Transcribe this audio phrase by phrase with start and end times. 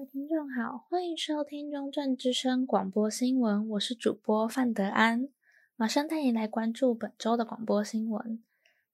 [0.00, 5.28] 位听众好，欢迎收听中正之声广播新闻，我是主播范德安，
[5.76, 8.42] 马上带你来关注本周的广播新闻。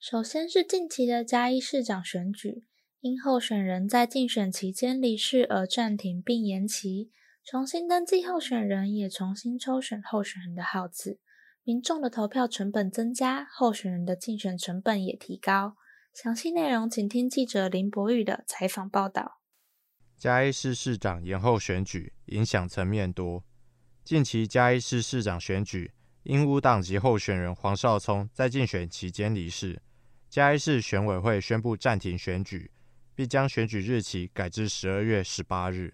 [0.00, 2.64] 首先是近期的嘉义市长选举，
[3.00, 7.10] 因候选人在竞选期间离世而暂停并延期，
[7.44, 11.18] 重新登记候选人也重新抽选候选人的号次，
[11.64, 15.76] 民众的投票成本增加，候选人的竞选成本也提高。
[16.14, 19.42] 详细内容请听记者林博宇的采访报道。
[20.16, 23.44] 嘉义市市长延后选举影响层面多。
[24.04, 25.90] 近期嘉义市市长选举，
[26.22, 29.80] 因无党籍候选人黄少聪在竞选期间离世，
[30.30, 32.70] 嘉义市选委会宣布暂停选举，
[33.14, 35.92] 并将选举日期改至十二月十八日。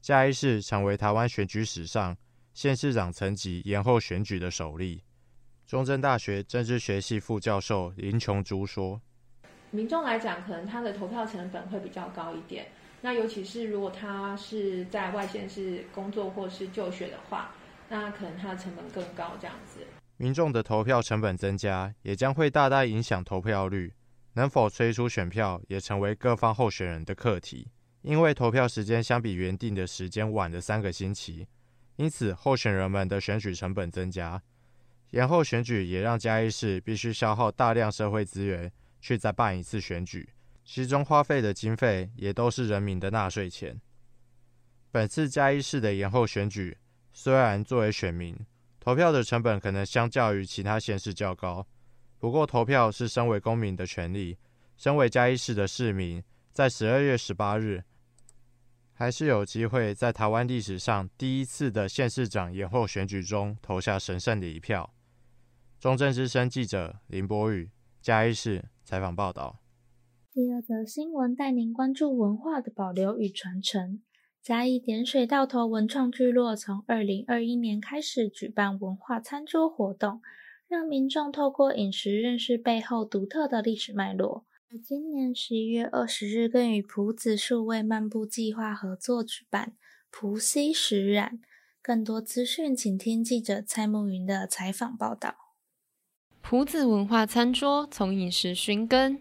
[0.00, 2.16] 嘉义市成为台湾选举史上
[2.54, 5.02] 县市长层级延后选举的首例。
[5.66, 9.02] 中正大学政治学系副教授林琼珠说
[9.70, 12.68] ：“民众来讲，可能他的投票成本会比较高一点。”
[13.00, 17.54] 那尤其是如果他是在外县市工作或是就学的话，
[17.88, 19.36] 那可能他的成本更高。
[19.40, 19.80] 这样子，
[20.16, 23.92] 民众的投票成本增加，也将会大大影响投票率。
[24.34, 27.68] 能否催出选票，也成为各方候选人的课题。
[28.02, 31.46] 因为投票时间相比原定的时间晚了三个星期，
[31.96, 34.40] 因此候选人们的选举成本增加。
[35.10, 40.28] 延后选举也让嘉义市必须消耗大量社会资源去再办一次选举。
[40.70, 43.80] 其中花费的经费也都是人民的纳税钱。
[44.90, 46.76] 本次嘉义市的延后选举，
[47.10, 48.38] 虽然作为选民
[48.78, 51.66] 投票的成本可能相较于其他县市较高，
[52.18, 54.36] 不过投票是身为公民的权利。
[54.76, 57.82] 身为嘉义市的市民，在十二月十八日，
[58.92, 64.94] 还是有机会在台湾历史上第一次的县市长延后选举中投下神圣的一票。
[65.80, 67.70] 中正之声记者林博宇，
[68.02, 69.58] 嘉义市采访报道。
[70.38, 74.00] 第二则新闻带您关注文化的保留与传承。
[74.40, 80.22] 嘉义点水到头文创聚落从二零二一年开始举办文化餐桌活动，
[80.68, 84.46] 让民众透过饮食认识背后独特的历史脉络。
[84.80, 89.72] 今年十一月二十日，更与朴子数位漫步计划合作举办
[90.12, 91.40] “朴熙食染”。
[91.82, 95.34] 更多资讯，请听记者蔡慕云的采访报道。
[96.40, 99.20] 朴子文化餐桌从饮食寻根。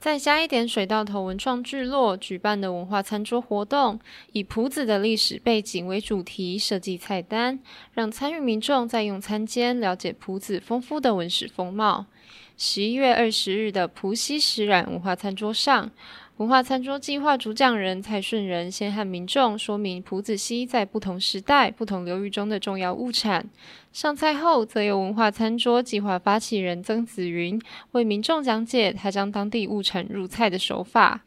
[0.00, 3.98] 再加一点水稻头文创聚落举办的文化餐桌活动，
[4.30, 7.58] 以朴子的历史背景为主题设计菜单，
[7.94, 12.06] 让参与民众在用餐间了解朴子丰富的文史风貌。
[12.56, 15.90] 十一月二十日的朴熙食染文化餐桌上，
[16.38, 23.44] 文化餐桌计划主讲人蔡顺仁先和民众说明朴子溪在不同时代、不同流域中的重要物产。
[23.92, 27.60] 上菜后，则由文化餐桌计划发起人曾子云
[27.90, 31.22] 为民众讲解他将当地物产入菜的手法。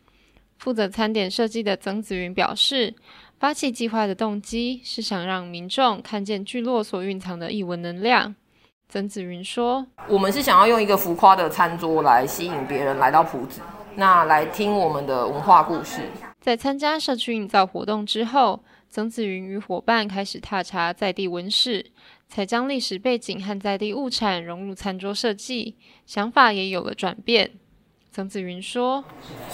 [0.58, 2.96] 负责餐点设计的曾子云表示，
[3.38, 8.34] 发起计划的动机是想让民众看见聚落所蕴藏的异文能量。
[8.88, 13.60] 曾子云说：“我们是想要用一个浮夸的餐桌来吸引别人来到朴子。”
[13.96, 16.02] 那来听我们的文化故事。
[16.40, 21.91] 在参加社区营造活动之后，曾子云与伙伴开始踏查在地文史，
[22.28, 25.75] 才将历史背景和在地物产融入餐桌设计，
[26.06, 27.51] 想法也有了转变。
[28.12, 29.03] 曾子云说：“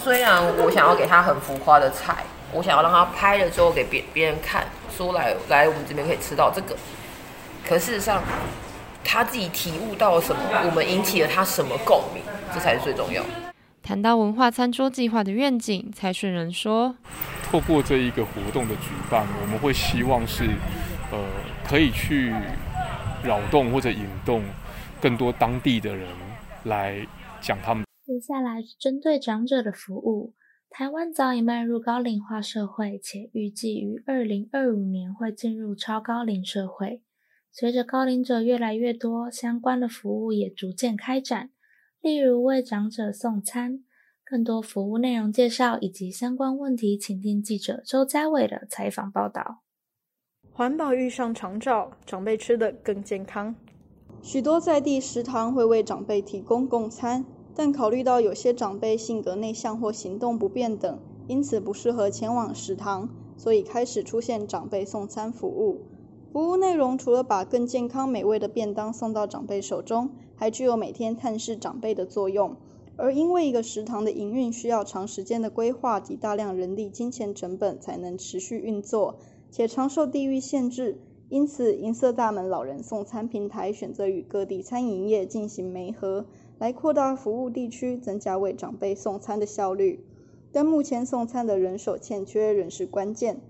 [0.02, 4.66] 虽然我想要给他很浮夸的菜，我想要让他拍了之后给别别人看，
[4.96, 6.76] 说来来我们这边可以吃到这个，
[7.64, 8.22] 可事实上
[9.04, 12.22] 他自己体悟到了什么，我们引起了他什么共鸣，
[12.52, 13.28] 这才是最重要的。”
[13.88, 16.94] 谈到文化餐桌计划的愿景，蔡顺仁说
[17.50, 20.44] ：“透过这一个活动的举办，我们会希望是，
[21.10, 21.18] 呃，
[21.66, 22.30] 可以去
[23.24, 24.44] 扰动或者引动
[25.00, 26.06] 更多当地的人
[26.64, 26.98] 来
[27.40, 30.34] 讲他们。”接下来是针对长者的服务。
[30.68, 37.00] 台湾早已迈入高龄化社会，且预计于二零二五年会进入超高龄社会。
[37.50, 41.48] 随着高龄者越来越多，相关的服务也逐渐开展。
[42.00, 43.82] 例如为长者送餐，
[44.24, 49.62] 更多服务内容介绍以及相关问题，请听记者周家伟的采访报道。
[50.52, 53.56] 环保遇上长照，长辈吃得更健康。
[54.22, 57.24] 许多在地食堂会为长辈提供供餐，
[57.54, 65.80] 但考虑到有些长辈性格内向或行动不便等，因此不适合前往食堂，所以开始出现长辈送餐服务。
[66.32, 72.56] 服务内容除了把更健康美味的便当送到长辈手中，还具有每天探视长辈的作用。
[72.96, 79.18] 而因为一个食堂的营运需要长时间的规划及大量人力金钱成本才能持续运作，
[79.50, 80.98] 且常受地域限制，
[81.28, 86.26] 因此银色大门老人送餐平台选择与各地餐饮业进行媒合，
[86.58, 90.04] 来扩大服务地区，增加为长辈送餐的效率。
[90.50, 93.40] 但目前送餐的人手欠缺仍是关键。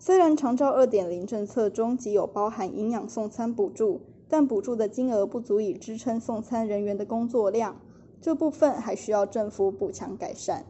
[0.00, 7.80] 虽然长照二点零政策中即有包含营养送餐补助，但补助的金额不足以支撑送餐人员的工作量，
[8.20, 10.64] 这部分还需要政府补强改善。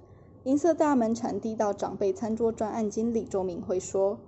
[0.44, 4.18] 银色大门产地到长辈餐桌专案经理周明辉说。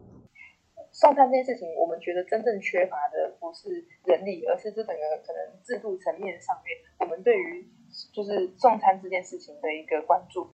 [0.93, 3.69] 送餐这件事情，我们觉得真正缺乏的不是
[4.05, 7.65] 人力，而是这整个可能制度层面上面，我们对于
[8.13, 10.49] 就是送餐这件事情的一个关注。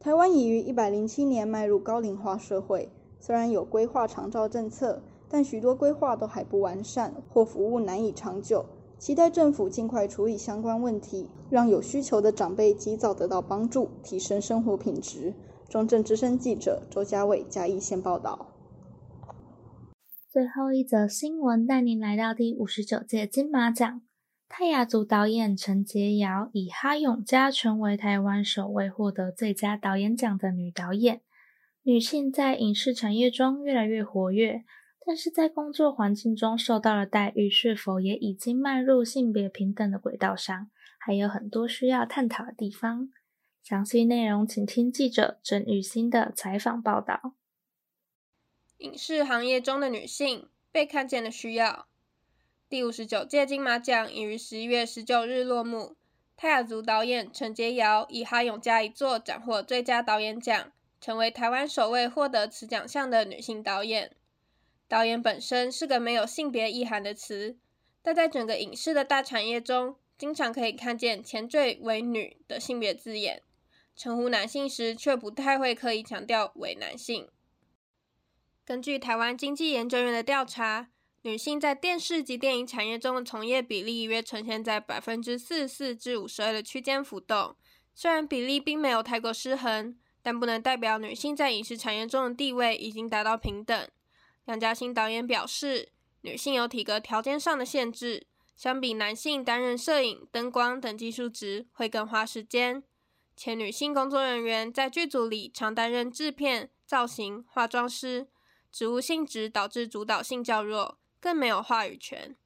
[0.00, 2.88] 台湾已于一百零七年迈入高龄化社会，
[3.20, 8.66] 虽然有规划长照政策，但许多规划都还不完善，或服务难以长久。
[8.98, 15.34] 期待政府尽快处理相关问题，让有需求的长辈及早得到帮助，提升生活品质。
[15.68, 18.52] 中正之声记者周家伟嘉义县报道。
[20.30, 24.02] 最后一则新闻带您来到第五十九届金马奖，
[24.48, 31.20] 泰雅族导演陈洁瑶以《哈勇家》成为台湾首位获得最佳导演奖的女导演。
[31.82, 34.64] 女性在影视产业中越来越活跃，
[35.08, 40.68] 但是在工作环境中受到的待遇是否也已经迈入性别平等的轨道上，
[40.98, 43.08] 还有很多需要探讨的地方。
[43.62, 47.34] 详细内容请听记者郑玉新的采访报道。
[48.78, 51.86] 影视行业中的女性被看见的需要。
[52.68, 55.94] 第五十九届金马奖已于十一月十九日落幕。
[56.36, 64.10] 泰雅族导演陈洁瑶以《哈永家》一座斩获最佳导演奖，成为台湾首位获得此奖项的女性导演。
[64.88, 67.56] 导演本身是个没有性别意涵的词，
[68.02, 73.42] 但在整个影视的大产业中，经常可以看见前缀为“女”的性别字眼，
[73.96, 77.28] 称呼男性时却不太会刻意强调为男性。
[78.64, 80.88] 根据台湾经济研究院的调查，
[81.22, 87.56] 女性在电视及电影产业中的从业比例约呈现在百分之四十四至五十二的区间浮动。
[87.94, 93.88] 虽然比例并没有太过失衡，但不能代表女性在影视产业中的地位已经达到平等。
[94.46, 95.90] 梁家兴导演表示，
[96.22, 98.26] 女性有体格条件上的限制，
[98.56, 102.82] 相比男性担任摄影、灯光等技术职会更花时间。
[103.36, 108.28] 且女性工作人员在剧组里常担任制片、造型、化妆师。
[108.72, 112.36] 职务性质导致主导性较弱，更没有话语权。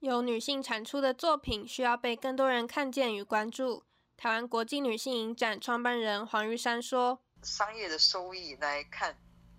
[0.00, 3.84] 由女性产出的作品需要被更多人看见与关注。
[4.16, 9.16] 台湾国际女性影展创办人黄玉珊说：“商业的收益来看，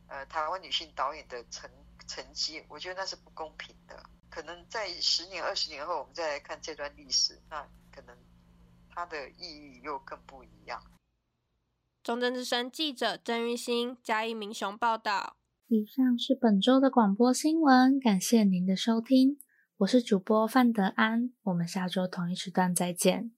[0.07, 1.69] 呃，台湾女性导演的成
[2.07, 4.01] 成绩，我觉得那是不公平的。
[4.29, 8.15] 可能在十年、二十年后，我们再来看这段历史，那可能
[8.89, 10.81] 它的意义又更不一样。”
[12.03, 15.35] 中正之声记者郑玉兴、嘉义民雄报道。
[15.67, 19.37] 以上是本周的广播新闻，感谢您的收听，
[19.79, 23.36] 我是主播范德安，我们下周同一时段再见。